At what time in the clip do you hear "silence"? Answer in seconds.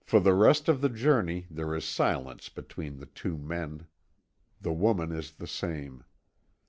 1.84-2.48